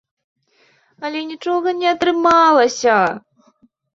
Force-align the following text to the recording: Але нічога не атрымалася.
Але 1.09 1.19
нічога 1.31 1.67
не 1.83 1.87
атрымалася. 1.93 2.97